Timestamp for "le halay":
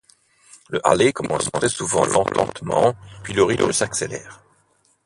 0.69-1.13